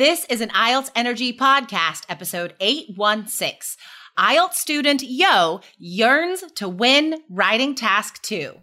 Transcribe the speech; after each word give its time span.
This 0.00 0.24
is 0.30 0.40
an 0.40 0.48
IELTS 0.48 0.90
Energy 0.96 1.30
Podcast, 1.30 2.04
episode 2.08 2.54
816. 2.58 3.76
IELTS 4.18 4.54
student 4.54 5.02
Yo 5.02 5.60
yearns 5.76 6.42
to 6.54 6.70
win 6.70 7.20
writing 7.28 7.74
task 7.74 8.22
two. 8.22 8.54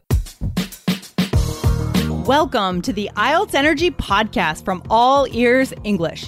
Welcome 2.26 2.82
to 2.82 2.92
the 2.92 3.12
IELTS 3.16 3.54
Energy 3.54 3.92
Podcast 3.92 4.66
from 4.66 4.82
All 4.90 5.28
Ears 5.32 5.76
English 5.84 6.28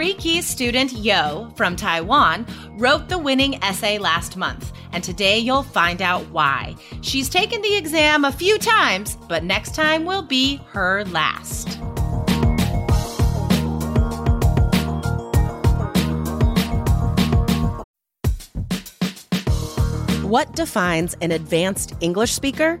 Three 0.00 0.14
Keys 0.14 0.46
student 0.46 0.92
Yo 0.92 1.52
from 1.56 1.76
Taiwan 1.76 2.46
wrote 2.78 3.10
the 3.10 3.18
winning 3.18 3.62
essay 3.62 3.98
last 3.98 4.34
month, 4.34 4.72
and 4.92 5.04
today 5.04 5.38
you'll 5.38 5.62
find 5.62 6.00
out 6.00 6.22
why. 6.30 6.74
She's 7.02 7.28
taken 7.28 7.60
the 7.60 7.76
exam 7.76 8.24
a 8.24 8.32
few 8.32 8.56
times, 8.56 9.18
but 9.28 9.44
next 9.44 9.74
time 9.74 10.06
will 10.06 10.22
be 10.22 10.56
her 10.68 11.04
last. 11.04 11.74
What 20.22 20.50
defines 20.54 21.14
an 21.20 21.32
advanced 21.32 21.92
English 22.00 22.32
speaker? 22.32 22.80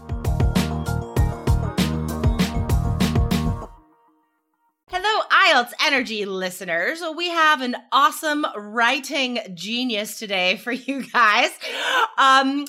IELTS 5.51 5.73
Energy 5.85 6.23
listeners. 6.23 7.03
We 7.17 7.27
have 7.27 7.59
an 7.59 7.75
awesome 7.91 8.45
writing 8.55 9.39
genius 9.53 10.17
today 10.17 10.55
for 10.55 10.71
you 10.71 11.03
guys. 11.11 11.49
Um, 12.17 12.65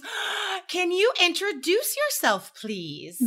can 0.66 0.90
you 0.90 1.12
introduce 1.24 1.96
yourself, 1.96 2.52
please? 2.60 3.22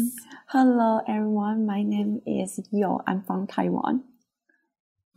Hello, 0.47 0.99
everyone. 1.07 1.65
My 1.65 1.83
name 1.83 2.19
is 2.25 2.59
Yo. 2.69 2.99
I'm 3.07 3.23
from 3.23 3.47
Taiwan. 3.47 4.03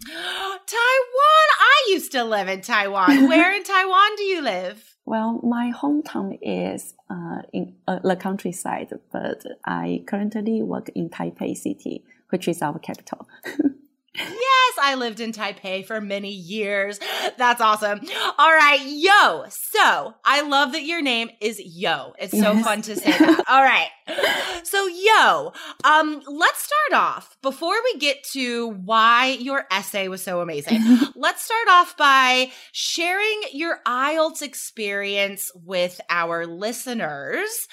Taiwan! 0.06 1.48
I 1.60 1.86
used 1.88 2.12
to 2.12 2.22
live 2.22 2.46
in 2.46 2.60
Taiwan. 2.60 3.28
Where 3.28 3.52
in 3.56 3.64
Taiwan 3.64 4.16
do 4.16 4.22
you 4.22 4.40
live? 4.40 4.96
Well, 5.04 5.40
my 5.42 5.72
hometown 5.76 6.38
is 6.40 6.94
uh, 7.10 7.42
in 7.52 7.74
uh, 7.88 7.98
the 8.04 8.14
countryside, 8.14 8.92
but 9.10 9.42
I 9.64 10.04
currently 10.06 10.62
work 10.62 10.90
in 10.94 11.10
Taipei 11.10 11.56
City, 11.56 12.04
which 12.28 12.46
is 12.46 12.62
our 12.62 12.78
capital. 12.78 13.26
Yes, 14.14 14.74
I 14.82 14.94
lived 14.96 15.20
in 15.20 15.32
Taipei 15.32 15.84
for 15.86 16.00
many 16.00 16.30
years. 16.32 16.98
That's 17.36 17.60
awesome. 17.60 18.00
All 18.38 18.50
right, 18.52 18.80
yo. 18.84 19.44
So 19.48 20.14
I 20.24 20.40
love 20.42 20.72
that 20.72 20.82
your 20.84 21.02
name 21.02 21.30
is 21.40 21.60
Yo. 21.64 22.14
It's 22.18 22.32
so 22.32 22.52
Yes. 22.52 22.64
fun 22.64 22.82
to 22.82 22.96
say 22.96 23.10
that. 23.10 23.44
All 23.48 23.62
right. 23.62 23.88
So 24.64 24.86
yo, 24.86 25.52
um, 25.84 26.20
let's 26.26 26.62
start 26.62 27.00
off 27.00 27.36
before 27.42 27.74
we 27.84 27.98
get 27.98 28.24
to 28.32 28.70
why 28.84 29.36
your 29.40 29.66
essay 29.70 30.08
was 30.08 30.22
so 30.22 30.40
amazing. 30.40 30.82
let's 31.14 31.42
start 31.42 31.68
off 31.68 31.96
by 31.96 32.50
sharing 32.72 33.40
your 33.52 33.78
IELTS 33.86 34.42
experience 34.42 35.50
with 35.54 36.00
our 36.10 36.46
listeners. 36.46 37.68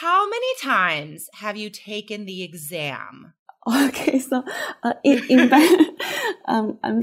How 0.00 0.28
many 0.28 0.46
times 0.62 1.28
have 1.34 1.56
you 1.56 1.70
taken 1.70 2.24
the 2.24 2.42
exam? 2.42 3.34
okay, 3.88 4.18
so 4.18 4.44
uh, 4.82 4.94
in, 5.02 5.24
in 5.28 5.52
um, 6.46 6.78
I'm 6.82 7.02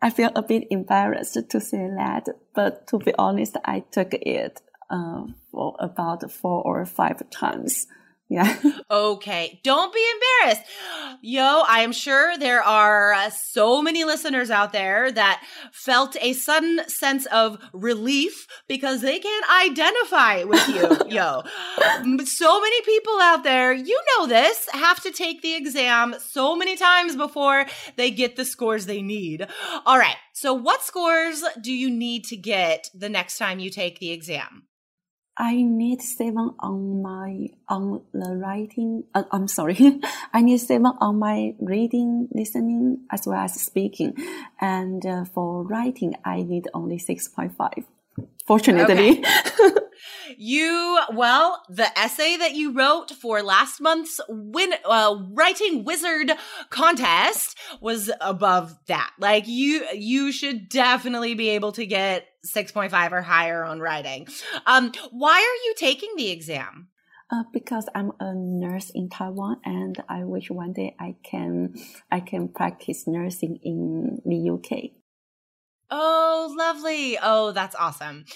I 0.00 0.10
feel 0.10 0.30
a 0.36 0.42
bit 0.42 0.68
embarrassed 0.70 1.38
to 1.50 1.60
say 1.60 1.88
that, 1.96 2.28
but 2.54 2.86
to 2.88 2.98
be 2.98 3.12
honest, 3.18 3.56
I 3.64 3.80
took 3.90 4.14
it 4.14 4.60
uh, 4.90 5.24
for 5.50 5.74
about 5.80 6.30
four 6.30 6.62
or 6.62 6.84
five 6.86 7.28
times. 7.30 7.88
Yeah. 8.28 8.58
Okay, 8.90 9.60
don't 9.64 9.92
be 9.92 10.02
embarrassed. 10.14 10.62
Yo, 11.20 11.62
I 11.68 11.80
am 11.80 11.92
sure 11.92 12.38
there 12.38 12.62
are 12.62 13.12
uh, 13.12 13.28
so 13.28 13.82
many 13.82 14.02
listeners 14.04 14.50
out 14.50 14.72
there 14.72 15.12
that 15.12 15.44
felt 15.72 16.16
a 16.22 16.32
sudden 16.32 16.80
sense 16.88 17.26
of 17.26 17.58
relief 17.74 18.46
because 18.66 19.02
they 19.02 19.18
can't 19.18 19.44
identify 19.62 20.44
with 20.44 20.66
you. 20.68 20.96
Yo, 21.14 21.42
so 22.24 22.60
many 22.62 22.80
people 22.80 23.20
out 23.20 23.44
there, 23.44 23.74
you 23.74 24.00
know 24.16 24.26
this, 24.26 24.66
have 24.72 25.02
to 25.02 25.10
take 25.10 25.42
the 25.42 25.54
exam 25.54 26.14
so 26.18 26.56
many 26.56 26.74
times 26.74 27.14
before 27.14 27.66
they 27.96 28.10
get 28.10 28.36
the 28.36 28.44
scores 28.46 28.86
they 28.86 29.02
need. 29.02 29.46
All 29.84 29.98
right, 29.98 30.16
so 30.32 30.54
what 30.54 30.82
scores 30.82 31.44
do 31.60 31.74
you 31.74 31.90
need 31.90 32.24
to 32.24 32.38
get 32.38 32.88
the 32.94 33.10
next 33.10 33.36
time 33.36 33.58
you 33.58 33.68
take 33.68 33.98
the 33.98 34.12
exam? 34.12 34.62
I 35.40 35.62
need 35.62 36.02
seven 36.02 36.54
on 36.58 37.00
my 37.00 37.46
on 37.68 38.02
the 38.12 38.36
writing. 38.36 39.04
Uh, 39.14 39.22
I'm 39.30 39.46
sorry, 39.46 40.00
I 40.32 40.42
need 40.42 40.58
seven 40.58 40.86
on 41.00 41.20
my 41.20 41.54
reading, 41.60 42.28
listening, 42.32 43.06
as 43.12 43.24
well 43.24 43.38
as 43.38 43.54
speaking. 43.54 44.16
And 44.60 45.06
uh, 45.06 45.24
for 45.26 45.62
writing, 45.62 46.16
I 46.24 46.42
need 46.42 46.66
only 46.74 46.98
six 46.98 47.28
point 47.28 47.56
five. 47.56 47.84
Fortunately, 48.46 49.22
You, 50.36 51.00
well, 51.14 51.62
the 51.68 51.98
essay 51.98 52.36
that 52.36 52.54
you 52.54 52.72
wrote 52.72 53.10
for 53.10 53.42
last 53.42 53.80
month's 53.80 54.20
win, 54.28 54.72
uh, 54.84 55.16
writing 55.32 55.84
wizard 55.84 56.32
contest 56.70 57.58
was 57.80 58.10
above 58.20 58.76
that. 58.86 59.10
Like 59.18 59.48
you, 59.48 59.84
you 59.94 60.32
should 60.32 60.68
definitely 60.68 61.34
be 61.34 61.50
able 61.50 61.72
to 61.72 61.86
get 61.86 62.27
6.5 62.46 63.12
or 63.12 63.22
higher 63.22 63.64
on 63.64 63.80
writing. 63.80 64.28
Um, 64.66 64.92
why 65.10 65.34
are 65.34 65.66
you 65.66 65.74
taking 65.76 66.10
the 66.16 66.30
exam? 66.30 66.88
uh, 67.30 67.44
because 67.52 67.86
I'm 67.94 68.12
a 68.20 68.34
nurse 68.34 68.90
in 68.90 69.08
Taiwan, 69.08 69.60
and 69.64 70.02
I 70.08 70.24
wish 70.24 70.50
one 70.50 70.72
day 70.72 70.94
I 70.98 71.16
can 71.22 71.74
I 72.10 72.20
can 72.20 72.48
practice 72.48 73.06
nursing 73.06 73.58
in 73.62 74.22
the 74.24 74.50
UK. 74.50 74.92
Oh, 75.90 76.54
lovely. 76.56 77.18
Oh, 77.20 77.52
that's 77.52 77.74
awesome. 77.74 78.26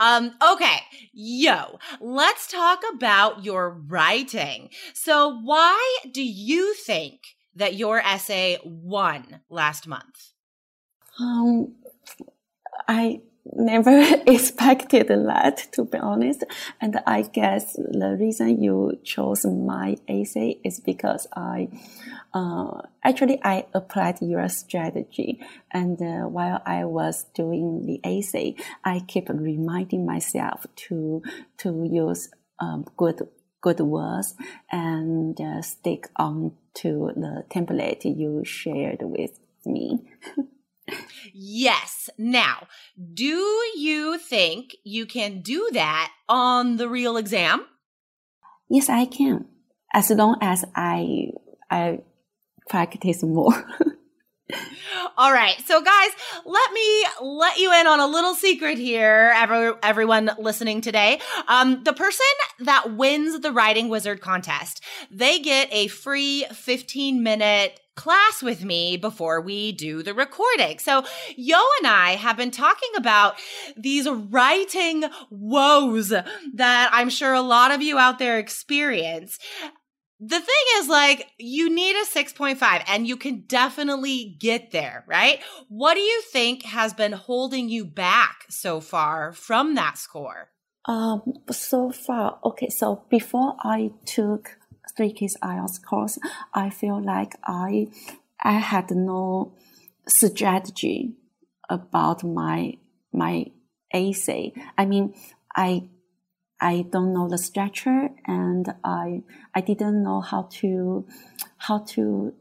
Um, 0.00 0.32
okay. 0.52 0.78
Yo, 1.12 1.78
let's 2.00 2.46
talk 2.46 2.80
about 2.94 3.44
your 3.44 3.82
writing. 3.86 4.70
So 4.94 5.38
why 5.42 5.98
do 6.10 6.22
you 6.22 6.72
think 6.72 7.20
that 7.54 7.74
your 7.74 7.98
essay 7.98 8.58
won 8.64 9.40
last 9.50 9.86
month? 9.86 10.32
Um, 11.20 11.74
I 12.88 13.20
never 13.44 14.00
expected 14.26 15.08
that, 15.08 15.68
to 15.72 15.84
be 15.84 15.98
honest. 15.98 16.44
And 16.80 17.00
I 17.06 17.22
guess 17.22 17.74
the 17.74 18.16
reason 18.18 18.62
you 18.62 18.98
chose 19.04 19.44
my 19.44 19.96
essay 20.08 20.58
is 20.64 20.80
because 20.80 21.26
I, 21.34 21.68
uh, 22.32 22.82
actually 23.04 23.40
I 23.44 23.66
applied 23.74 24.18
your 24.20 24.48
strategy. 24.48 25.40
And 25.70 26.00
uh, 26.00 26.28
while 26.28 26.62
I 26.64 26.84
was 26.84 27.24
doing 27.34 27.86
the 27.86 28.00
essay, 28.04 28.56
I 28.84 29.00
keep 29.06 29.28
reminding 29.28 30.06
myself 30.06 30.66
to, 30.88 31.22
to 31.58 31.88
use 31.90 32.30
um, 32.60 32.84
good 32.96 33.28
good 33.60 33.78
words 33.78 34.34
and 34.72 35.40
uh, 35.40 35.62
stick 35.62 36.08
on 36.16 36.52
to 36.74 37.12
the 37.14 37.44
template 37.48 38.04
you 38.04 38.42
shared 38.44 38.98
with 39.02 39.38
me. 39.64 40.00
yes. 41.32 42.10
Now, 42.18 42.66
do 43.14 43.24
you 43.76 44.18
think 44.18 44.76
you 44.84 45.06
can 45.06 45.40
do 45.40 45.70
that 45.72 46.12
on 46.28 46.76
the 46.76 46.88
real 46.88 47.16
exam? 47.16 47.66
Yes, 48.68 48.88
I 48.88 49.04
can. 49.04 49.46
As 49.92 50.10
long 50.10 50.36
as 50.40 50.64
I 50.74 51.28
I 51.70 52.00
practice 52.68 53.22
more. 53.22 53.52
All 55.16 55.32
right. 55.32 55.56
So 55.66 55.80
guys, 55.80 56.10
let 56.44 56.72
me 56.72 57.04
let 57.20 57.58
you 57.58 57.72
in 57.72 57.86
on 57.86 58.00
a 58.00 58.06
little 58.06 58.34
secret 58.34 58.78
here, 58.78 59.32
every, 59.34 59.72
everyone 59.82 60.30
listening 60.38 60.80
today. 60.80 61.20
Um, 61.48 61.84
the 61.84 61.92
person 61.92 62.26
that 62.60 62.94
wins 62.94 63.40
the 63.40 63.52
writing 63.52 63.88
wizard 63.88 64.20
contest, 64.20 64.82
they 65.10 65.38
get 65.38 65.68
a 65.72 65.88
free 65.88 66.44
15 66.52 67.22
minute 67.22 67.78
class 67.94 68.42
with 68.42 68.64
me 68.64 68.96
before 68.96 69.40
we 69.40 69.72
do 69.72 70.02
the 70.02 70.14
recording. 70.14 70.78
So 70.78 71.04
Yo 71.36 71.58
and 71.78 71.86
I 71.86 72.16
have 72.16 72.36
been 72.36 72.50
talking 72.50 72.90
about 72.96 73.34
these 73.76 74.08
writing 74.08 75.04
woes 75.30 76.08
that 76.08 76.90
I'm 76.92 77.10
sure 77.10 77.34
a 77.34 77.42
lot 77.42 77.70
of 77.70 77.82
you 77.82 77.98
out 77.98 78.18
there 78.18 78.38
experience 78.38 79.38
the 80.24 80.38
thing 80.38 80.64
is 80.76 80.88
like 80.88 81.26
you 81.36 81.68
need 81.68 81.96
a 81.96 82.06
6.5 82.06 82.84
and 82.86 83.08
you 83.08 83.16
can 83.16 83.40
definitely 83.48 84.36
get 84.38 84.70
there, 84.70 85.04
right? 85.08 85.40
What 85.68 85.94
do 85.94 86.00
you 86.00 86.22
think 86.32 86.62
has 86.62 86.94
been 86.94 87.10
holding 87.10 87.68
you 87.68 87.84
back 87.84 88.44
so 88.48 88.80
far 88.80 89.32
from 89.32 89.74
that 89.74 89.98
score? 89.98 90.50
Um, 90.86 91.22
so 91.50 91.90
far, 91.90 92.38
okay. 92.44 92.68
So 92.68 93.04
before 93.10 93.56
I 93.60 93.90
took 94.04 94.58
three 94.96 95.12
keys 95.12 95.36
IELTS 95.42 95.82
course, 95.82 96.18
I 96.54 96.70
feel 96.70 97.02
like 97.02 97.36
I, 97.44 97.88
I 98.40 98.52
had 98.52 98.90
no 98.90 99.52
strategy 100.06 101.12
about 101.68 102.24
my, 102.24 102.78
my 103.12 103.46
essay. 103.92 104.52
I 104.76 104.84
mean, 104.86 105.14
I 105.54 105.88
I 106.62 106.86
don't 106.88 107.12
know 107.12 107.28
the 107.28 107.38
structure 107.38 108.10
and 108.24 108.72
I 108.84 109.22
I 109.52 109.60
didn't 109.60 110.04
know 110.04 110.20
how 110.20 110.42
to 110.60 111.04
how 111.56 111.78
to 111.94 112.32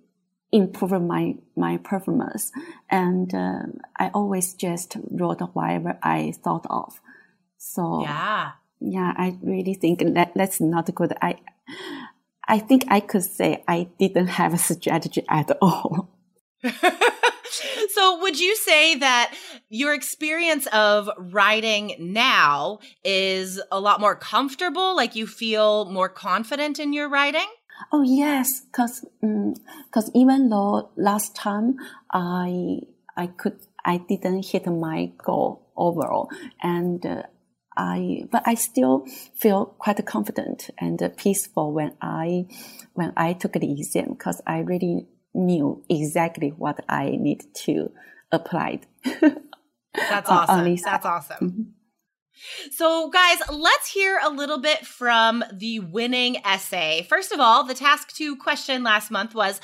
improve 0.51 1.01
my 1.01 1.35
my 1.55 1.77
performance 1.77 2.51
and 2.89 3.33
uh, 3.33 3.63
I 3.97 4.09
always 4.13 4.53
just 4.53 4.97
wrote 5.09 5.41
whatever 5.53 5.97
I 6.03 6.33
thought 6.43 6.67
of. 6.69 7.01
So 7.57 8.03
yeah, 8.03 8.51
yeah, 8.79 9.11
I 9.17 9.37
really 9.41 9.73
think 9.73 10.03
that 10.13 10.33
that's 10.35 10.61
not 10.61 10.93
good. 10.93 11.13
I 11.19 11.37
I 12.51 12.59
think 12.59 12.83
I 12.89 12.99
could 12.99 13.23
say 13.23 13.63
I 13.65 13.87
didn't 13.97 14.27
have 14.27 14.53
a 14.53 14.57
strategy 14.57 15.23
at 15.29 15.57
all. 15.61 16.09
so 17.93 18.19
would 18.19 18.37
you 18.37 18.57
say 18.57 18.95
that 18.95 19.33
your 19.69 19.93
experience 19.93 20.67
of 20.67 21.09
writing 21.17 21.95
now 21.97 22.79
is 23.05 23.61
a 23.71 23.79
lot 23.79 24.01
more 24.01 24.17
comfortable? 24.17 24.97
Like 24.97 25.15
you 25.15 25.27
feel 25.27 25.85
more 25.85 26.09
confident 26.09 26.77
in 26.77 26.91
your 26.91 27.07
writing? 27.07 27.47
Oh 27.93 28.03
yes 28.03 28.61
because 28.65 29.05
because 29.21 30.07
um, 30.09 30.11
even 30.13 30.49
though 30.49 30.91
last 30.97 31.35
time 31.35 31.77
i 32.11 32.77
i 33.17 33.25
could 33.25 33.57
i 33.83 33.97
didn't 33.97 34.45
hit 34.45 34.67
my 34.67 35.11
goal 35.17 35.71
overall. 35.75 36.29
And 36.61 37.03
uh, 37.05 37.23
I, 37.77 38.25
but 38.31 38.43
I 38.45 38.55
still 38.55 39.05
feel 39.35 39.75
quite 39.77 40.05
confident 40.05 40.69
and 40.77 40.99
peaceful 41.17 41.71
when 41.71 41.95
I, 42.01 42.47
when 42.93 43.13
I 43.15 43.33
took 43.33 43.53
the 43.53 43.71
exam 43.71 44.09
because 44.09 44.41
I 44.45 44.59
really 44.59 45.07
knew 45.33 45.83
exactly 45.89 46.49
what 46.49 46.83
I 46.89 47.11
need 47.11 47.45
to 47.65 47.91
apply. 48.31 48.81
That's 49.93 50.29
awesome. 50.29 50.75
That's 50.75 51.05
awesome. 51.05 51.49
Mm-hmm. 51.49 51.80
So, 52.71 53.09
guys, 53.09 53.37
let's 53.49 53.91
hear 53.91 54.19
a 54.23 54.29
little 54.29 54.59
bit 54.59 54.85
from 54.85 55.43
the 55.53 55.79
winning 55.79 56.37
essay. 56.45 57.05
First 57.07 57.31
of 57.31 57.39
all, 57.39 57.63
the 57.63 57.73
task 57.73 58.13
two 58.13 58.35
question 58.35 58.83
last 58.83 59.11
month 59.11 59.35
was 59.35 59.61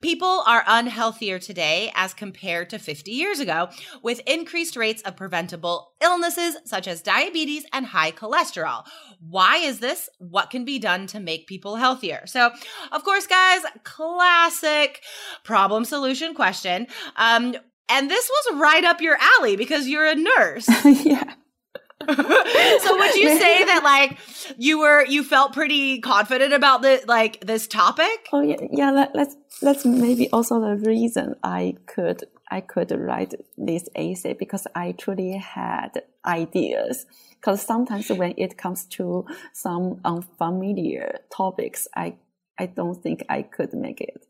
People 0.00 0.44
are 0.46 0.62
unhealthier 0.62 1.44
today 1.44 1.90
as 1.96 2.14
compared 2.14 2.70
to 2.70 2.78
50 2.78 3.10
years 3.10 3.40
ago, 3.40 3.68
with 4.00 4.20
increased 4.28 4.76
rates 4.76 5.02
of 5.02 5.16
preventable 5.16 5.92
illnesses 6.00 6.56
such 6.64 6.86
as 6.86 7.02
diabetes 7.02 7.66
and 7.72 7.84
high 7.84 8.12
cholesterol. 8.12 8.86
Why 9.18 9.56
is 9.56 9.80
this? 9.80 10.08
What 10.18 10.50
can 10.50 10.64
be 10.64 10.78
done 10.78 11.08
to 11.08 11.18
make 11.18 11.48
people 11.48 11.74
healthier? 11.74 12.22
So, 12.26 12.52
of 12.92 13.02
course, 13.02 13.26
guys, 13.26 13.62
classic 13.82 15.02
problem 15.42 15.84
solution 15.84 16.32
question. 16.32 16.86
Um, 17.16 17.56
and 17.88 18.08
this 18.08 18.30
was 18.30 18.60
right 18.60 18.84
up 18.84 19.00
your 19.00 19.16
alley 19.20 19.56
because 19.56 19.88
you're 19.88 20.06
a 20.06 20.14
nurse. 20.14 20.68
yeah. 21.04 21.34
so 22.80 22.98
would 22.98 23.14
you 23.16 23.38
say 23.38 23.64
that 23.64 23.80
like 23.84 24.18
you 24.56 24.78
were 24.80 25.04
you 25.04 25.22
felt 25.22 25.52
pretty 25.52 26.00
confident 26.00 26.54
about 26.54 26.82
the 26.82 27.02
like 27.06 27.40
this 27.40 27.66
topic? 27.66 28.28
Oh 28.32 28.40
yeah, 28.40 28.56
yeah. 28.70 28.92
That, 28.92 29.12
that's 29.12 29.36
that's 29.60 29.84
maybe 29.84 30.30
also 30.30 30.60
the 30.60 30.76
reason 30.76 31.34
I 31.42 31.76
could 31.86 32.24
I 32.50 32.62
could 32.62 32.90
write 32.92 33.34
this 33.58 33.88
essay 33.94 34.32
because 34.32 34.66
I 34.74 34.92
truly 34.92 35.32
had 35.36 36.02
ideas. 36.24 37.06
Because 37.34 37.62
sometimes 37.62 38.08
when 38.08 38.34
it 38.36 38.56
comes 38.56 38.86
to 38.96 39.26
some 39.52 40.00
unfamiliar 40.04 41.18
topics, 41.30 41.88
I 41.94 42.16
I 42.58 42.66
don't 42.66 43.00
think 43.02 43.24
I 43.28 43.42
could 43.42 43.74
make 43.74 44.00
it. 44.00 44.24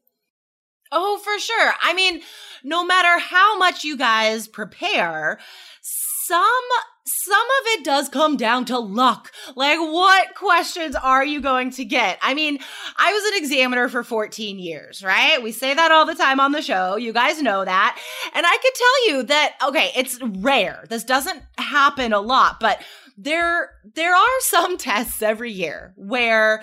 Oh, 0.91 1.19
for 1.19 1.39
sure. 1.39 1.73
I 1.83 1.93
mean, 1.95 2.23
no 2.65 2.85
matter 2.85 3.19
how 3.19 3.59
much 3.59 3.85
you 3.85 3.97
guys 3.97 4.49
prepare, 4.49 5.39
some 5.83 6.69
some 7.09 7.43
of 7.43 7.67
it 7.67 7.85
does 7.85 8.09
come 8.09 8.37
down 8.37 8.65
to 8.67 8.79
luck. 8.79 9.33
Like, 9.57 9.79
what 9.79 10.35
questions 10.35 10.95
are 10.95 11.25
you 11.25 11.41
going 11.41 11.71
to 11.73 11.85
get? 11.85 12.19
I 12.23 12.35
mean, 12.35 12.59
I 12.97 13.13
was 13.13 13.25
an 13.33 13.43
examiner 13.43 13.89
for 13.89 14.03
14 14.03 14.59
years, 14.59 15.03
right? 15.03 15.43
We 15.43 15.53
say 15.53 15.75
that 15.75 15.91
all 15.91 16.07
the 16.07 16.15
time 16.15 16.41
on 16.41 16.53
the 16.53 16.63
show. 16.63 16.97
You 16.97 17.13
guys 17.13 17.43
know 17.43 17.65
that. 17.65 17.99
And 18.35 18.47
I 18.47 18.59
could 18.59 18.75
tell 18.75 19.09
you 19.09 19.23
that, 19.25 19.57
okay, 19.69 19.91
it's 19.97 20.19
rare. 20.23 20.85
This 20.89 21.05
doesn't 21.05 21.43
happen 21.57 22.13
a 22.13 22.21
lot, 22.21 22.61
but 22.61 22.81
there, 23.17 23.73
there 23.95 24.15
are 24.15 24.41
some 24.41 24.77
tests 24.79 25.23
every 25.23 25.53
year 25.53 25.93
where 25.97 26.63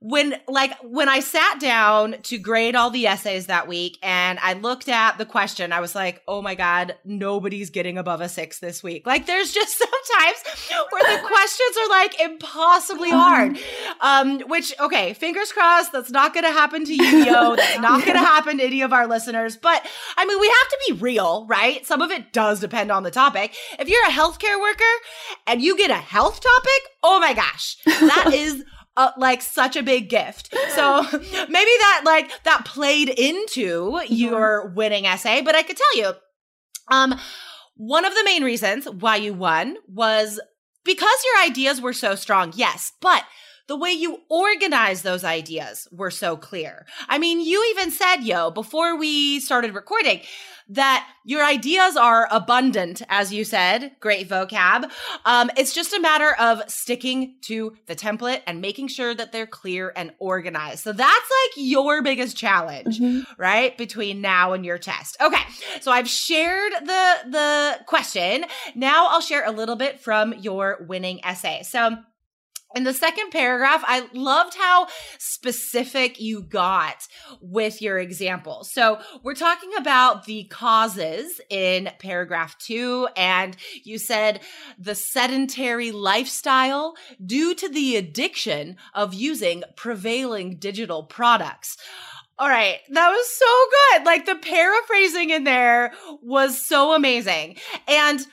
when 0.00 0.36
like 0.46 0.72
when 0.82 1.08
I 1.08 1.18
sat 1.18 1.58
down 1.58 2.16
to 2.24 2.38
grade 2.38 2.76
all 2.76 2.90
the 2.90 3.08
essays 3.08 3.46
that 3.46 3.66
week 3.66 3.98
and 4.00 4.38
I 4.40 4.52
looked 4.52 4.88
at 4.88 5.18
the 5.18 5.26
question, 5.26 5.72
I 5.72 5.80
was 5.80 5.96
like, 5.96 6.22
oh 6.28 6.40
my 6.40 6.54
God, 6.54 6.94
nobody's 7.04 7.70
getting 7.70 7.98
above 7.98 8.20
a 8.20 8.28
six 8.28 8.60
this 8.60 8.80
week. 8.80 9.06
Like 9.08 9.26
there's 9.26 9.50
just 9.50 9.76
sometimes 10.08 10.72
where 10.92 11.16
the 11.16 11.26
questions 11.26 11.76
are 11.82 11.88
like 11.88 12.20
impossibly 12.20 13.10
hard. 13.10 13.58
Um, 14.00 14.40
which, 14.42 14.72
okay, 14.78 15.14
fingers 15.14 15.50
crossed, 15.50 15.90
that's 15.90 16.12
not 16.12 16.32
gonna 16.32 16.52
happen 16.52 16.84
to 16.84 16.94
you, 16.94 17.24
yo. 17.24 17.56
That's 17.56 17.80
not 17.80 18.06
gonna 18.06 18.20
happen 18.20 18.58
to 18.58 18.64
any 18.64 18.82
of 18.82 18.92
our 18.92 19.08
listeners. 19.08 19.56
But 19.56 19.84
I 20.16 20.24
mean, 20.24 20.38
we 20.38 20.46
have 20.46 20.68
to 20.68 20.78
be 20.86 20.92
real, 21.00 21.44
right? 21.48 21.84
Some 21.84 22.02
of 22.02 22.12
it 22.12 22.32
does 22.32 22.60
depend 22.60 22.92
on 22.92 23.02
the 23.02 23.10
topic. 23.10 23.52
If 23.80 23.88
you're 23.88 24.06
a 24.06 24.10
healthcare 24.10 24.60
worker 24.60 24.84
and 25.48 25.60
you 25.60 25.76
get 25.76 25.90
a 25.90 25.94
health 25.94 26.40
topic, 26.40 26.82
oh 27.02 27.18
my 27.18 27.34
gosh, 27.34 27.78
that 27.84 28.30
is 28.32 28.64
uh, 28.98 29.12
like 29.16 29.40
such 29.40 29.76
a 29.76 29.82
big 29.82 30.10
gift. 30.10 30.52
So 30.74 31.02
maybe 31.12 31.22
that 31.30 32.02
like 32.04 32.30
that 32.42 32.64
played 32.66 33.08
into 33.08 33.92
mm-hmm. 33.92 34.12
your 34.12 34.68
winning 34.74 35.06
essay, 35.06 35.40
but 35.40 35.54
I 35.54 35.62
could 35.62 35.76
tell 35.76 35.96
you, 35.96 36.12
um, 36.90 37.14
one 37.76 38.04
of 38.04 38.14
the 38.14 38.24
main 38.24 38.42
reasons 38.42 38.86
why 38.86 39.16
you 39.16 39.32
won 39.32 39.76
was 39.86 40.40
because 40.84 41.24
your 41.24 41.44
ideas 41.46 41.80
were 41.80 41.92
so 41.92 42.16
strong. 42.16 42.52
Yes, 42.56 42.92
but 43.00 43.22
the 43.68 43.76
way 43.76 43.90
you 43.90 44.20
organize 44.28 45.02
those 45.02 45.24
ideas 45.24 45.86
were 45.92 46.10
so 46.10 46.36
clear. 46.36 46.86
I 47.08 47.18
mean, 47.18 47.40
you 47.40 47.64
even 47.76 47.90
said, 47.90 48.22
yo, 48.22 48.50
before 48.50 48.96
we 48.96 49.40
started 49.40 49.74
recording, 49.74 50.20
that 50.70 51.08
your 51.24 51.42
ideas 51.44 51.96
are 51.96 52.28
abundant, 52.30 53.02
as 53.08 53.32
you 53.32 53.44
said. 53.44 53.92
Great 54.00 54.28
vocab. 54.28 54.90
Um, 55.24 55.50
it's 55.56 55.74
just 55.74 55.94
a 55.94 56.00
matter 56.00 56.34
of 56.38 56.62
sticking 56.70 57.36
to 57.42 57.74
the 57.86 57.96
template 57.96 58.42
and 58.46 58.60
making 58.60 58.88
sure 58.88 59.14
that 59.14 59.32
they're 59.32 59.46
clear 59.46 59.92
and 59.96 60.12
organized. 60.18 60.80
So 60.80 60.92
that's 60.92 61.08
like 61.08 61.52
your 61.56 62.02
biggest 62.02 62.36
challenge, 62.36 62.98
mm-hmm. 62.98 63.20
right? 63.40 63.76
Between 63.78 64.20
now 64.20 64.52
and 64.52 64.64
your 64.64 64.78
test. 64.78 65.16
Okay. 65.20 65.42
So 65.80 65.90
I've 65.90 66.08
shared 66.08 66.72
the, 66.84 67.14
the 67.26 67.78
question. 67.86 68.44
Now 68.74 69.08
I'll 69.08 69.22
share 69.22 69.46
a 69.46 69.52
little 69.52 69.76
bit 69.76 70.00
from 70.00 70.34
your 70.34 70.84
winning 70.86 71.24
essay. 71.24 71.62
So 71.62 71.96
in 72.74 72.84
the 72.84 72.92
second 72.92 73.30
paragraph, 73.30 73.82
I 73.86 74.08
loved 74.12 74.54
how 74.54 74.88
specific 75.18 76.20
you 76.20 76.42
got 76.42 77.06
with 77.40 77.80
your 77.80 77.98
example. 77.98 78.64
So, 78.64 79.00
we're 79.22 79.34
talking 79.34 79.70
about 79.78 80.26
the 80.26 80.44
causes 80.44 81.40
in 81.50 81.90
paragraph 81.98 82.58
two, 82.58 83.08
and 83.16 83.56
you 83.84 83.98
said 83.98 84.40
the 84.78 84.94
sedentary 84.94 85.92
lifestyle 85.92 86.94
due 87.24 87.54
to 87.54 87.68
the 87.68 87.96
addiction 87.96 88.76
of 88.94 89.14
using 89.14 89.64
prevailing 89.76 90.56
digital 90.56 91.04
products. 91.04 91.76
All 92.38 92.48
right. 92.48 92.78
That 92.90 93.08
was 93.08 93.28
so 93.30 93.96
good. 93.96 94.06
Like 94.06 94.26
the 94.26 94.36
paraphrasing 94.36 95.30
in 95.30 95.42
there 95.42 95.92
was 96.22 96.64
so 96.64 96.94
amazing. 96.94 97.56
And 97.88 98.24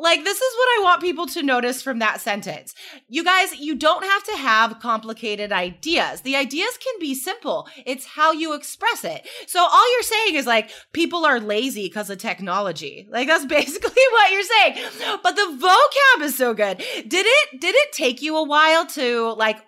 like, 0.00 0.24
this 0.24 0.40
is 0.40 0.54
what 0.56 0.68
I 0.78 0.80
want 0.82 1.02
people 1.02 1.26
to 1.26 1.42
notice 1.42 1.82
from 1.82 1.98
that 1.98 2.20
sentence. 2.20 2.74
You 3.08 3.22
guys, 3.22 3.58
you 3.58 3.74
don't 3.74 4.04
have 4.04 4.24
to 4.24 4.36
have 4.36 4.80
complicated 4.80 5.52
ideas. 5.52 6.22
The 6.22 6.36
ideas 6.36 6.78
can 6.78 6.94
be 6.98 7.14
simple. 7.14 7.68
It's 7.84 8.06
how 8.06 8.32
you 8.32 8.54
express 8.54 9.04
it. 9.04 9.28
So 9.46 9.60
all 9.60 9.92
you're 9.92 10.02
saying 10.02 10.34
is 10.36 10.46
like, 10.46 10.70
people 10.92 11.26
are 11.26 11.38
lazy 11.38 11.86
because 11.86 12.08
of 12.08 12.18
technology. 12.18 13.06
Like, 13.10 13.28
that's 13.28 13.44
basically 13.60 14.02
what 14.12 14.32
you're 14.32 14.42
saying. 14.42 15.18
But 15.22 15.36
the 15.36 15.58
vocab 15.60 16.24
is 16.24 16.36
so 16.36 16.54
good. 16.54 16.78
Did 16.78 17.26
it, 17.26 17.60
did 17.60 17.74
it 17.74 17.92
take 17.92 18.22
you 18.22 18.36
a 18.36 18.44
while 18.44 18.86
to 18.86 19.32
like 19.34 19.58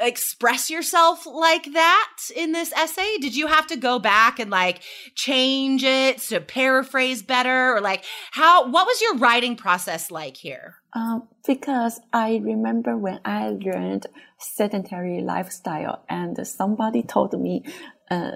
express 0.00 0.68
yourself 0.68 1.26
like 1.26 1.72
that 1.72 2.16
in 2.34 2.52
this 2.52 2.72
essay? 2.72 3.18
Did 3.18 3.36
you 3.36 3.46
have 3.46 3.66
to 3.68 3.76
go 3.76 3.98
back 3.98 4.38
and 4.38 4.50
like 4.50 4.82
change 5.14 5.84
it 5.84 6.18
to 6.18 6.40
paraphrase 6.40 7.22
better 7.22 7.76
or 7.76 7.80
like 7.80 8.04
how, 8.32 8.68
what 8.68 8.86
was 8.86 9.00
your 9.00 9.11
writing 9.16 9.56
process 9.56 10.10
like 10.10 10.36
here? 10.36 10.76
Um, 10.94 11.28
because 11.46 12.00
I 12.12 12.36
remember 12.36 12.96
when 12.96 13.20
I 13.24 13.48
learned 13.48 14.06
sedentary 14.38 15.22
lifestyle 15.22 16.04
and 16.08 16.46
somebody 16.46 17.02
told 17.02 17.32
me, 17.40 17.64
uh, 18.10 18.32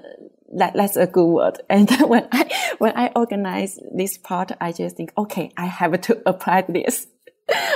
that, 0.55 0.73
that's 0.73 0.95
a 0.95 1.07
good 1.07 1.25
word. 1.25 1.61
And 1.69 1.89
when 2.09 2.27
I, 2.31 2.75
when 2.77 2.93
I 2.95 3.11
organize 3.15 3.79
this 3.93 4.17
part, 4.17 4.51
I 4.59 4.71
just 4.71 4.97
think, 4.97 5.11
okay, 5.17 5.51
I 5.57 5.65
have 5.65 5.99
to 6.01 6.21
apply 6.29 6.63
this. 6.67 7.07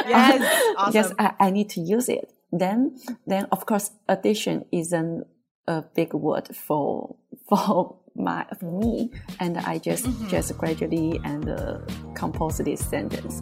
Yes. 0.05 0.73
awesome. 0.77 0.93
Yes, 0.93 1.13
I, 1.17 1.33
I 1.39 1.49
need 1.51 1.69
to 1.71 1.81
use 1.81 2.09
it. 2.09 2.33
Then, 2.51 2.97
then 3.25 3.47
of 3.51 3.65
course, 3.65 3.91
addition 4.09 4.65
isn't 4.71 5.25
a 5.67 5.83
big 5.95 6.13
word 6.13 6.53
for, 6.55 7.15
for 7.47 8.00
my 8.15 8.45
for 8.59 8.71
me, 8.71 9.11
and 9.39 9.57
I 9.57 9.77
just 9.77 10.05
mm-hmm. 10.05 10.27
just 10.27 10.57
gradually 10.57 11.19
and 11.23 11.49
uh, 11.49 11.79
compose 12.15 12.57
this 12.57 12.85
sentence. 12.85 13.41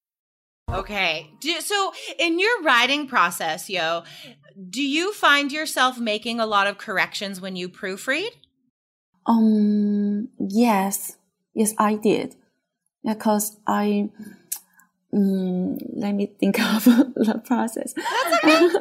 Okay. 0.73 1.29
Do, 1.41 1.59
so 1.59 1.93
in 2.17 2.39
your 2.39 2.61
writing 2.63 3.05
process, 3.07 3.69
yo, 3.69 4.03
do 4.69 4.81
you 4.81 5.13
find 5.13 5.51
yourself 5.51 5.99
making 5.99 6.39
a 6.39 6.45
lot 6.45 6.67
of 6.67 6.77
corrections 6.77 7.41
when 7.41 7.55
you 7.55 7.67
proofread? 7.67 8.29
Um, 9.25 10.29
yes. 10.39 11.17
Yes, 11.53 11.73
I 11.77 11.95
did. 11.95 12.35
Because 13.03 13.57
I, 13.67 14.09
um, 15.13 15.77
let 15.93 16.13
me 16.13 16.27
think 16.39 16.59
of 16.75 16.85
the 16.85 17.41
process. 17.45 17.93
That's 17.93 18.43
okay. 18.43 18.75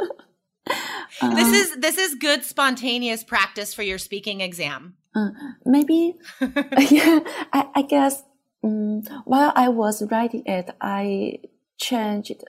um, 1.23 1.35
this 1.35 1.53
is 1.53 1.77
this 1.79 1.99
is 1.99 2.15
good 2.15 2.45
spontaneous 2.45 3.25
practice 3.25 3.75
for 3.75 3.83
your 3.83 3.99
speaking 3.99 4.41
exam. 4.41 4.95
Uh, 5.15 5.31
maybe, 5.65 6.15
yeah. 6.41 7.21
I, 7.53 7.69
I 7.75 7.83
guess 7.83 8.23
um, 8.63 9.03
while 9.25 9.53
I 9.57 9.69
was 9.69 10.03
writing 10.11 10.45
it, 10.47 10.71
I 10.81 11.41
changed. 11.81 12.45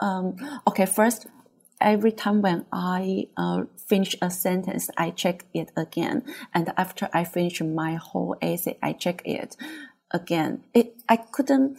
Um, 0.00 0.36
okay, 0.66 0.86
first, 0.86 1.26
every 1.80 2.12
time 2.12 2.42
when 2.42 2.64
I 2.72 3.28
uh, 3.36 3.64
finish 3.76 4.16
a 4.20 4.30
sentence, 4.30 4.90
I 4.96 5.10
check 5.10 5.44
it 5.54 5.70
again, 5.76 6.24
and 6.54 6.72
after 6.76 7.08
I 7.12 7.24
finish 7.24 7.60
my 7.60 7.94
whole 7.94 8.36
essay, 8.42 8.78
I 8.82 8.92
check 8.94 9.22
it 9.24 9.56
again. 10.10 10.64
It 10.74 10.96
I 11.08 11.16
couldn't, 11.16 11.78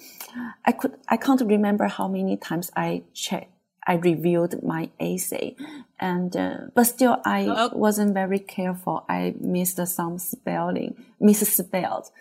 I 0.66 0.72
could 0.72 0.98
I 1.10 1.18
can't 1.18 1.42
remember 1.42 1.88
how 1.88 2.08
many 2.08 2.38
times 2.38 2.72
I 2.76 3.04
check. 3.14 3.50
I 3.88 3.96
reviewed 3.96 4.62
my 4.62 4.92
essay, 5.00 5.56
and 6.00 6.36
uh, 6.38 6.58
but 6.76 6.84
still 6.84 7.20
I 7.26 7.48
oh. 7.48 7.72
wasn't 7.74 8.14
very 8.14 8.38
careful. 8.38 9.04
I 9.10 9.34
missed 9.40 9.86
some 9.88 10.20
spelling, 10.20 11.04
misspelled. 11.20 12.12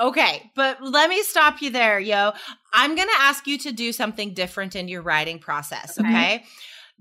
Okay, 0.00 0.50
but 0.54 0.82
let 0.82 1.08
me 1.10 1.22
stop 1.22 1.62
you 1.62 1.70
there, 1.70 1.98
yo. 1.98 2.32
I'm 2.72 2.94
going 2.94 3.08
to 3.08 3.20
ask 3.20 3.46
you 3.46 3.58
to 3.58 3.72
do 3.72 3.92
something 3.92 4.34
different 4.34 4.76
in 4.76 4.88
your 4.88 5.02
writing 5.02 5.38
process, 5.38 5.98
okay? 5.98 6.08
okay? 6.08 6.44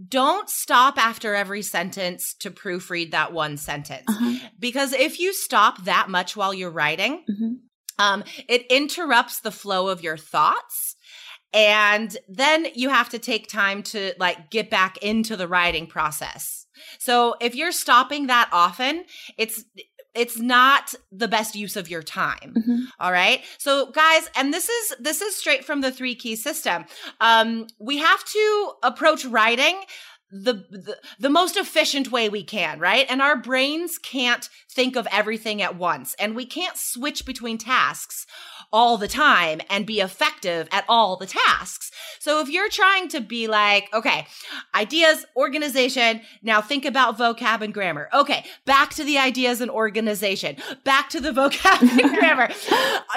Don't 0.07 0.49
stop 0.49 0.97
after 0.97 1.35
every 1.35 1.61
sentence 1.61 2.33
to 2.39 2.51
proofread 2.51 3.11
that 3.11 3.33
one 3.33 3.57
sentence. 3.57 4.05
Uh-huh. 4.07 4.47
Because 4.57 4.93
if 4.93 5.19
you 5.19 5.33
stop 5.33 5.83
that 5.83 6.09
much 6.09 6.37
while 6.37 6.53
you're 6.53 6.71
writing, 6.71 7.23
mm-hmm. 7.29 7.53
um, 7.97 8.23
it 8.47 8.65
interrupts 8.69 9.41
the 9.41 9.51
flow 9.51 9.89
of 9.89 10.01
your 10.01 10.17
thoughts. 10.17 10.95
And 11.51 12.15
then 12.29 12.67
you 12.75 12.89
have 12.89 13.09
to 13.09 13.19
take 13.19 13.49
time 13.49 13.83
to 13.83 14.13
like 14.19 14.51
get 14.51 14.69
back 14.69 14.97
into 14.99 15.35
the 15.35 15.47
writing 15.47 15.87
process. 15.87 16.67
So 16.99 17.35
if 17.41 17.55
you're 17.55 17.71
stopping 17.71 18.27
that 18.27 18.49
often, 18.51 19.03
it's 19.37 19.65
it's 20.19 20.37
not 20.37 20.93
the 21.13 21.29
best 21.29 21.55
use 21.55 21.77
of 21.77 21.89
your 21.89 22.03
time. 22.03 22.53
Mm-hmm. 22.57 22.79
All 22.99 23.11
right. 23.11 23.41
So 23.57 23.89
guys, 23.91 24.29
and 24.35 24.53
this 24.53 24.67
is 24.67 24.95
this 24.99 25.21
is 25.21 25.35
straight 25.35 25.63
from 25.63 25.79
the 25.79 25.91
three 25.91 26.13
key 26.13 26.35
system. 26.35 26.83
Um, 27.21 27.67
we 27.79 27.97
have 27.99 28.23
to 28.25 28.71
approach 28.83 29.23
writing 29.23 29.79
the, 30.31 30.53
the 30.69 30.97
the 31.19 31.29
most 31.29 31.55
efficient 31.55 32.11
way 32.11 32.27
we 32.27 32.43
can, 32.43 32.79
right? 32.79 33.05
And 33.09 33.21
our 33.21 33.37
brains 33.37 33.97
can't 33.97 34.47
think 34.69 34.97
of 34.97 35.07
everything 35.09 35.61
at 35.61 35.77
once, 35.77 36.15
and 36.19 36.35
we 36.35 36.45
can't 36.45 36.77
switch 36.77 37.25
between 37.25 37.57
tasks 37.57 38.27
all 38.71 38.97
the 38.97 39.07
time 39.07 39.61
and 39.69 39.85
be 39.85 39.99
effective 39.99 40.67
at 40.71 40.85
all 40.87 41.17
the 41.17 41.25
tasks. 41.25 41.91
So 42.19 42.41
if 42.41 42.49
you're 42.49 42.69
trying 42.69 43.07
to 43.09 43.21
be 43.21 43.47
like, 43.47 43.89
okay, 43.93 44.27
ideas, 44.75 45.25
organization, 45.35 46.21
now 46.41 46.61
think 46.61 46.85
about 46.85 47.17
vocab 47.17 47.61
and 47.61 47.73
grammar. 47.73 48.09
Okay, 48.13 48.45
back 48.65 48.91
to 48.95 49.03
the 49.03 49.17
ideas 49.17 49.61
and 49.61 49.71
organization, 49.71 50.57
back 50.83 51.09
to 51.09 51.19
the 51.19 51.31
vocab 51.33 51.81
and 51.81 52.15
grammar. 52.19 52.49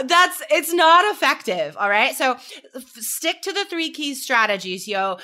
That's, 0.05 0.43
it's 0.51 0.73
not 0.73 1.05
effective. 1.15 1.77
All 1.79 1.91
right. 1.91 2.15
So 2.15 2.33
f- 2.75 2.85
stick 2.97 3.43
to 3.43 3.53
the 3.53 3.65
three 3.65 3.91
key 3.91 4.15
strategies, 4.15 4.89
yo. 4.89 5.19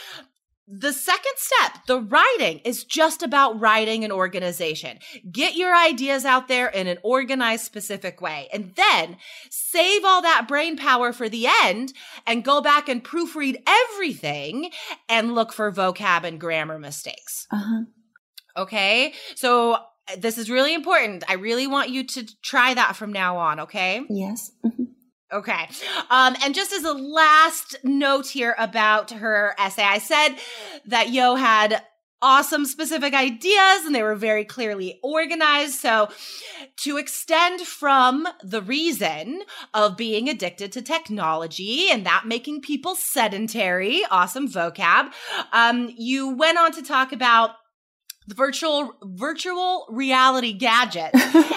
The 0.71 0.93
second 0.93 1.33
step, 1.37 1.87
the 1.87 2.01
writing, 2.01 2.59
is 2.59 2.85
just 2.85 3.23
about 3.23 3.59
writing 3.59 4.05
an 4.05 4.13
organization. 4.13 4.99
Get 5.31 5.57
your 5.57 5.75
ideas 5.75 6.27
out 6.27 6.47
there 6.47 6.69
in 6.69 6.87
an 6.87 6.99
organized, 7.03 7.65
specific 7.65 8.21
way. 8.21 8.49
And 8.53 8.75
then 8.75 9.17
save 9.49 10.05
all 10.05 10.21
that 10.23 10.47
brain 10.47 10.77
power 10.77 11.15
for 11.15 11.29
the 11.29 11.47
end 11.63 11.95
and 12.27 12.45
go 12.45 12.61
back 12.61 12.89
and 12.89 13.03
proofread 13.03 13.57
everything 13.67 14.71
and 15.09 15.35
look 15.35 15.55
for 15.55 15.73
vocab 15.73 16.25
and 16.25 16.39
grammar 16.39 16.79
mistakes. 16.79 17.47
Uh-huh. 17.51 17.85
Okay. 18.57 19.15
So 19.37 19.79
this 20.19 20.37
is 20.37 20.51
really 20.51 20.75
important. 20.75 21.25
I 21.29 21.35
really 21.35 21.67
want 21.67 21.89
you 21.89 22.05
to 22.05 22.27
try 22.43 22.75
that 22.75 22.95
from 22.95 23.13
now 23.13 23.39
on. 23.39 23.61
Okay. 23.61 24.03
Yes. 24.11 24.53
Mm-hmm. 24.65 24.85
Okay. 25.33 25.69
Um, 26.11 26.37
and 26.43 26.55
just 26.55 26.73
as 26.73 26.85
a 26.85 26.93
last 26.93 27.77
note 27.85 28.29
here 28.29 28.55
about 28.59 29.11
her 29.11 29.55
essay, 29.59 29.83
I 29.83 29.99
said 29.99 30.37
that 30.87 31.11
Yo 31.11 31.35
had 31.35 31.83
awesome 32.21 32.65
specific 32.65 33.15
ideas 33.15 33.85
and 33.85 33.95
they 33.95 34.03
were 34.03 34.15
very 34.15 34.45
clearly 34.45 34.99
organized. 35.03 35.75
So 35.75 36.09
to 36.79 36.97
extend 36.97 37.61
from 37.61 38.27
the 38.43 38.63
reason 38.63 39.43
of 39.75 39.97
being 39.97 40.29
addicted 40.29 40.73
to 40.73 40.83
technology 40.83 41.89
and 41.91 42.05
that 42.07 42.25
making 42.27 42.63
people 42.63 42.97
sedentary, 42.97 44.03
awesome 44.11 44.49
vocab, 44.49 45.13
um, 45.53 45.93
you 45.97 46.29
went 46.29 46.59
on 46.59 46.73
to 46.73 46.83
talk 46.83 47.13
about 47.13 47.51
virtual 48.29 48.95
virtual 49.03 49.87
reality 49.91 50.53
gadget 50.53 51.11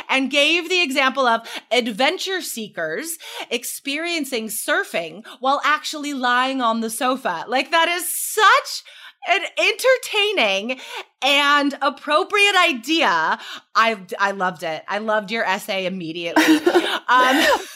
and 0.10 0.32
gave 0.32 0.70
the 0.70 0.82
example 0.82 1.28
of 1.28 1.48
adventure 1.72 2.42
seekers 2.42 3.18
experiencing 3.50 4.48
surfing 4.48 5.25
while 5.40 5.62
actually 5.63 6.13
lying 6.13 6.62
on 6.62 6.82
the 6.82 6.90
sofa. 6.90 7.46
Like 7.48 7.72
that 7.72 7.88
is 7.90 8.08
such 8.08 8.84
an 9.28 9.42
entertaining 9.58 10.80
and 11.22 11.78
appropriate 11.82 12.56
idea. 12.56 13.38
I 13.75 13.98
I 14.20 14.32
loved 14.32 14.63
it. 14.63 14.84
I 14.88 14.98
loved 14.98 15.32
your 15.32 15.44
essay 15.44 15.86
immediately. 15.86 16.44
Um, 17.12 17.36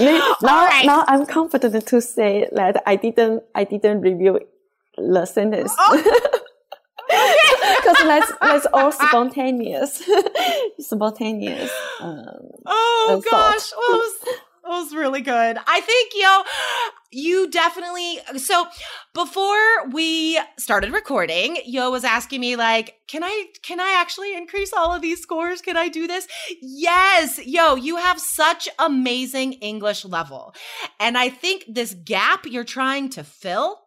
now, 0.00 0.36
right. 0.40 0.82
now 0.86 1.04
I'm 1.06 1.26
confident 1.26 1.86
to 1.88 2.00
say 2.00 2.48
that 2.52 2.82
I 2.86 2.96
didn't 2.96 3.42
I 3.54 3.64
didn't 3.64 4.00
review 4.00 4.40
the 4.96 5.26
sentence. 5.26 5.74
Oh. 5.78 6.40
Because 7.86 8.04
that's 8.04 8.32
that's 8.40 8.66
all 8.72 8.90
spontaneous, 8.92 10.02
spontaneous. 10.80 11.70
Um, 12.00 12.24
oh 12.66 13.22
gosh, 13.30 13.72
well, 13.76 13.94
it, 13.94 13.98
was, 13.98 14.14
it 14.24 14.68
was 14.68 14.94
really 14.94 15.20
good. 15.20 15.56
I 15.66 15.80
think 15.80 16.12
yo, 16.16 16.42
you 17.12 17.48
definitely. 17.48 18.18
So 18.38 18.66
before 19.14 19.88
we 19.92 20.40
started 20.58 20.92
recording, 20.92 21.58
Yo 21.64 21.90
was 21.90 22.02
asking 22.02 22.40
me 22.40 22.56
like, 22.56 22.94
"Can 23.06 23.22
I 23.22 23.46
can 23.62 23.78
I 23.78 23.96
actually 24.00 24.34
increase 24.36 24.72
all 24.72 24.92
of 24.92 25.00
these 25.00 25.20
scores? 25.20 25.62
Can 25.62 25.76
I 25.76 25.88
do 25.88 26.08
this?" 26.08 26.26
Yes, 26.60 27.38
Yo, 27.46 27.76
you 27.76 27.96
have 27.96 28.20
such 28.20 28.68
amazing 28.80 29.52
English 29.54 30.04
level, 30.04 30.54
and 30.98 31.16
I 31.16 31.28
think 31.28 31.64
this 31.68 31.94
gap 31.94 32.46
you're 32.46 32.64
trying 32.64 33.10
to 33.10 33.22
fill 33.22 33.85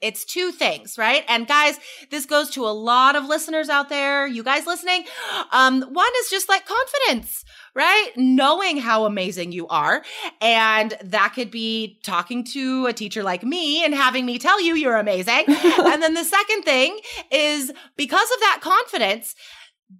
it's 0.00 0.24
two 0.24 0.52
things, 0.52 0.96
right? 0.96 1.24
And 1.28 1.46
guys, 1.46 1.78
this 2.10 2.26
goes 2.26 2.50
to 2.50 2.64
a 2.64 2.70
lot 2.70 3.16
of 3.16 3.24
listeners 3.24 3.68
out 3.68 3.88
there. 3.88 4.26
You 4.26 4.42
guys 4.42 4.66
listening? 4.66 5.04
Um, 5.52 5.82
one 5.82 6.10
is 6.20 6.30
just 6.30 6.48
like 6.48 6.64
confidence, 6.66 7.44
right? 7.74 8.10
Knowing 8.16 8.78
how 8.78 9.04
amazing 9.06 9.52
you 9.52 9.66
are. 9.68 10.02
And 10.40 10.94
that 11.02 11.32
could 11.34 11.50
be 11.50 11.98
talking 12.02 12.44
to 12.52 12.86
a 12.86 12.92
teacher 12.92 13.22
like 13.22 13.42
me 13.42 13.84
and 13.84 13.94
having 13.94 14.24
me 14.24 14.38
tell 14.38 14.62
you 14.62 14.74
you're 14.74 14.96
amazing. 14.96 15.44
and 15.48 16.02
then 16.02 16.14
the 16.14 16.24
second 16.24 16.62
thing 16.62 16.98
is 17.30 17.72
because 17.96 18.30
of 18.30 18.40
that 18.40 18.58
confidence, 18.60 19.34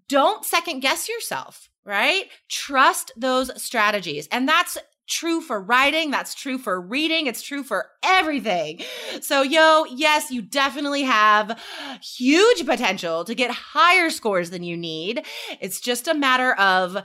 don't 0.09 0.45
second 0.45 0.81
guess 0.81 1.09
yourself 1.09 1.69
right? 1.89 2.27
Trust 2.51 3.13
those 3.17 3.51
strategies. 3.61 4.29
And 4.31 4.47
that's 4.47 4.77
true 5.09 5.41
for 5.41 5.61
writing. 5.61 6.11
That's 6.11 6.35
true 6.35 6.59
for 6.59 6.81
reading. 6.81 7.27
It's 7.27 7.43
true 7.43 7.63
for 7.63 7.87
everything. 8.05 8.83
So, 9.21 9.43
yo, 9.43 9.85
yes, 9.87 10.31
you 10.31 10.43
definitely 10.43 11.03
have 11.03 11.61
huge 12.03 12.65
potential 12.67 13.25
to 13.25 13.35
get 13.35 13.51
higher 13.51 14.11
scores 14.11 14.51
than 14.51 14.63
you 14.63 14.77
need. 14.77 15.25
It's 15.61 15.81
just 15.81 16.07
a 16.07 16.15
matter 16.15 16.53
of 16.55 16.97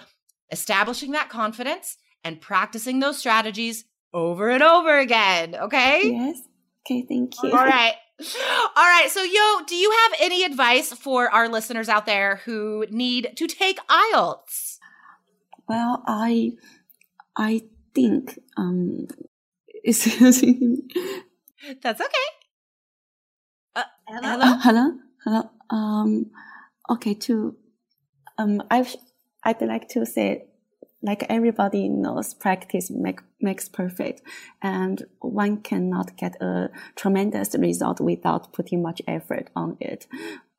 establishing 0.51 1.11
that 1.13 1.29
confidence 1.29 1.97
and 2.23 2.39
practicing 2.39 2.99
those 2.99 3.17
strategies 3.17 3.85
over 4.13 4.49
and 4.49 4.61
over 4.61 4.99
again. 4.99 5.55
Okay. 5.55 6.01
Yes. 6.03 6.41
Okay. 6.85 7.05
Thank 7.07 7.33
you. 7.41 7.51
All 7.51 7.65
right. 7.65 7.95
All 8.19 8.85
right. 8.85 9.07
So, 9.09 9.23
yo, 9.23 9.65
do 9.65 9.75
you 9.75 9.91
have 9.91 10.19
any 10.19 10.43
advice 10.43 10.93
for 10.93 11.29
our 11.29 11.49
listeners 11.49 11.89
out 11.89 12.05
there 12.05 12.41
who 12.45 12.85
need 12.89 13.33
to 13.37 13.47
take 13.47 13.79
IELTS? 13.87 14.77
Well, 15.67 16.03
I, 16.05 16.51
I 17.35 17.61
think 17.93 18.39
um, 18.57 19.07
is 19.83 20.03
That's 21.81 22.01
okay. 22.01 22.27
Uh, 23.75 23.83
hello. 24.07 24.29
Uh, 24.29 24.59
hello. 24.61 24.91
Hello. 25.23 25.49
Um, 25.69 26.31
okay. 26.89 27.13
To 27.13 27.55
um, 28.37 28.61
I 28.69 28.85
I'd 29.43 29.61
like 29.61 29.87
to 29.89 30.05
say, 30.05 30.45
like 31.01 31.25
everybody 31.29 31.87
knows, 31.89 32.33
practice 32.33 32.89
make, 32.91 33.21
makes 33.39 33.69
perfect, 33.69 34.21
and 34.61 35.03
one 35.19 35.57
cannot 35.57 36.17
get 36.17 36.41
a 36.41 36.69
tremendous 36.95 37.55
result 37.57 38.01
without 38.01 38.53
putting 38.53 38.81
much 38.81 39.01
effort 39.07 39.49
on 39.55 39.77
it 39.79 40.07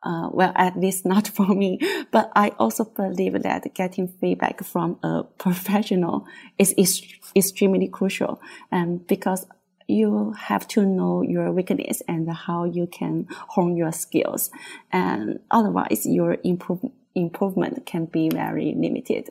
uh, 0.05 0.29
well, 0.31 0.53
at 0.55 0.79
least 0.79 1.05
not 1.05 1.29
for 1.37 1.47
me, 1.47 1.79
but 2.11 2.31
I 2.37 2.49
also 2.59 2.85
believe 2.85 3.43
that 3.43 3.75
getting 3.75 4.09
feedback 4.09 4.63
from 4.63 4.99
a 5.03 5.25
professional 5.39 6.27
is, 6.59 6.75
is 6.77 7.03
extremely 7.35 7.89
crucial. 7.89 8.41
And 8.71 9.07
because 9.07 9.47
you 9.87 10.33
have 10.39 10.67
to 10.69 10.85
know 10.85 11.23
your 11.23 11.53
weakness 11.53 12.03
and 12.09 12.31
how 12.31 12.65
you 12.65 12.87
can 12.87 13.27
hone 13.49 13.77
your 13.77 13.93
skills. 13.93 14.51
And 14.93 15.41
otherwise 15.51 16.07
your 16.07 16.39
improve, 16.43 16.81
improvement 17.15 17.85
can 17.87 18.07
be 18.07 18.31
very 18.31 18.75
limited. 18.77 19.31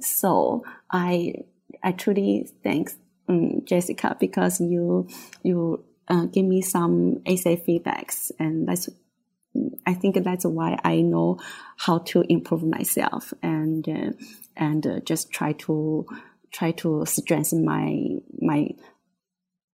So 0.00 0.64
I, 0.90 1.34
I 1.82 1.92
truly 1.92 2.48
thank 2.64 2.90
um, 3.28 3.64
Jessica 3.64 4.16
because 4.18 4.60
you, 4.60 5.08
you 5.42 5.84
uh, 6.08 6.26
give 6.26 6.44
me 6.44 6.62
some 6.62 7.22
essay 7.24 7.56
feedbacks 7.56 8.32
and 8.38 8.68
that's 8.68 8.88
I 9.86 9.94
think 9.94 10.22
that's 10.22 10.46
why 10.46 10.78
I 10.82 11.02
know 11.02 11.38
how 11.76 11.98
to 11.98 12.24
improve 12.28 12.62
myself 12.62 13.34
and 13.42 13.86
uh, 13.88 14.12
and 14.56 14.86
uh, 14.86 15.00
just 15.00 15.30
try 15.30 15.52
to 15.52 16.06
try 16.52 16.72
to 16.72 17.04
strengthen 17.06 17.64
my 17.64 18.08
my 18.40 18.70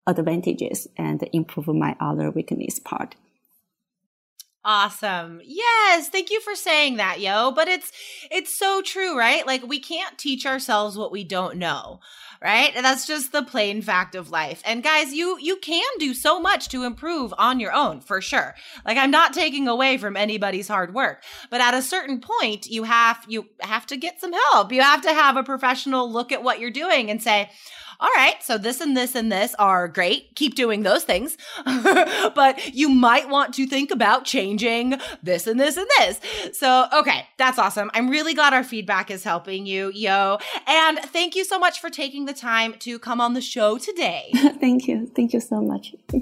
advantages 0.07 0.87
and 0.97 1.27
improve 1.33 1.69
my 1.69 1.97
other 1.99 2.31
weakness 2.31 2.79
part. 2.79 3.17
Awesome. 4.67 5.43
Yes, 5.45 6.09
thank 6.09 6.31
you 6.31 6.41
for 6.41 6.55
saying 6.55 6.97
that, 6.97 7.21
yo. 7.21 7.53
But 7.53 7.69
it's 7.69 7.93
it's 8.31 8.59
so 8.59 8.81
true, 8.81 9.19
right? 9.19 9.47
Like 9.47 9.67
we 9.67 9.79
can't 9.79 10.17
teach 10.17 10.47
ourselves 10.47 10.97
what 10.97 11.13
we 11.13 11.23
don't 11.23 11.59
know, 11.59 12.01
right? 12.43 12.73
And 12.75 12.83
that's 12.83 13.07
just 13.07 13.31
the 13.31 13.43
plain 13.43 13.83
fact 13.83 14.15
of 14.15 14.31
life. 14.31 14.63
And 14.65 14.83
guys, 14.83 15.13
you 15.13 15.37
you 15.39 15.57
can 15.59 15.85
do 15.99 16.15
so 16.15 16.41
much 16.41 16.69
to 16.71 16.85
improve 16.85 17.35
on 17.37 17.61
your 17.61 17.75
own, 17.75 18.01
for 18.01 18.23
sure. 18.23 18.55
Like 18.87 18.97
I'm 18.97 19.11
not 19.11 19.35
taking 19.35 19.69
away 19.69 19.99
from 19.99 20.17
anybody's 20.17 20.69
hard 20.69 20.95
work, 20.95 21.23
but 21.51 21.61
at 21.61 21.75
a 21.75 21.83
certain 21.83 22.19
point, 22.21 22.67
you 22.67 22.85
have 22.85 23.23
you 23.29 23.47
have 23.61 23.85
to 23.87 23.99
get 23.99 24.19
some 24.19 24.33
help. 24.33 24.73
You 24.73 24.81
have 24.81 25.03
to 25.03 25.13
have 25.13 25.37
a 25.37 25.43
professional 25.43 26.11
look 26.11 26.33
at 26.33 26.43
what 26.43 26.59
you're 26.59 26.71
doing 26.71 27.11
and 27.11 27.23
say, 27.23 27.51
all 28.01 28.11
right, 28.17 28.43
so 28.43 28.59
this 28.59 28.81
and 28.81 28.97
this 28.97 29.15
and 29.15 29.31
this 29.31 29.55
are 29.59 29.89
great. 29.89 30.35
Keep 30.35 30.55
doing 30.55 30.83
those 30.83 31.05
things. 31.05 31.37
but 31.65 32.75
you 32.75 32.89
might 32.89 33.29
want 33.29 33.55
to 33.55 33.67
think 33.67 33.91
about 33.91 34.25
changing 34.25 34.99
this 35.23 35.47
and 35.47 35.59
this 35.59 35.77
and 35.77 35.87
this. 35.99 36.21
So, 36.53 36.87
okay, 36.93 37.27
that's 37.39 37.59
awesome. 37.59 37.91
I'm 37.95 38.09
really 38.09 38.35
glad 38.35 38.53
our 38.53 38.65
feedback 38.65 39.11
is 39.11 39.25
helping 39.25 39.67
you, 39.67 39.91
yo. 39.95 40.39
And 40.67 40.99
thank 40.99 41.35
you 41.35 41.45
so 41.45 41.59
much 41.59 41.81
for 41.81 41.91
taking 41.91 42.25
the 42.25 42.35
time 42.35 42.75
to 42.81 42.99
come 42.99 43.21
on 43.21 43.35
the 43.35 43.41
show 43.41 43.79
today. 43.79 44.31
thank 44.35 44.87
you. 44.89 45.07
Thank 45.15 45.33
you 45.33 45.41
so 45.41 45.61
much. 45.61 45.95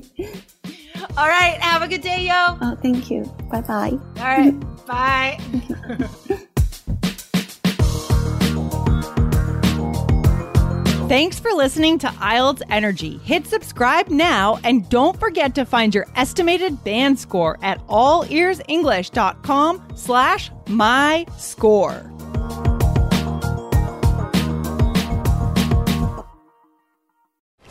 All 1.16 1.28
right, 1.28 1.58
have 1.60 1.82
a 1.82 1.88
good 1.88 2.02
day, 2.02 2.26
yo. 2.26 2.58
Oh, 2.60 2.78
thank 2.80 3.10
you. 3.10 3.24
Bye 3.50 3.60
bye. 3.62 3.98
All 4.18 4.24
right, 4.24 4.86
bye. 4.86 6.38
Thanks 11.12 11.38
for 11.38 11.52
listening 11.52 11.98
to 11.98 12.06
IELTS 12.06 12.62
Energy. 12.70 13.18
Hit 13.18 13.46
subscribe 13.46 14.08
now 14.08 14.58
and 14.64 14.88
don't 14.88 15.20
forget 15.20 15.54
to 15.56 15.66
find 15.66 15.94
your 15.94 16.06
estimated 16.16 16.82
band 16.84 17.18
score 17.18 17.58
at 17.60 17.86
allearsenglish.com 17.88 19.88
slash 19.94 20.50
my 20.68 21.26
score. 21.36 22.10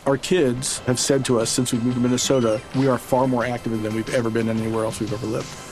Our 0.06 0.18
kids 0.18 0.78
have 0.86 1.00
said 1.00 1.24
to 1.24 1.40
us 1.40 1.50
since 1.50 1.72
we 1.72 1.80
moved 1.80 1.96
to 1.96 2.00
Minnesota, 2.00 2.60
we 2.76 2.86
are 2.86 2.96
far 2.96 3.26
more 3.26 3.44
active 3.44 3.82
than 3.82 3.92
we've 3.92 4.14
ever 4.14 4.30
been 4.30 4.48
anywhere 4.48 4.84
else 4.84 5.00
we've 5.00 5.12
ever 5.12 5.26
lived. 5.26 5.71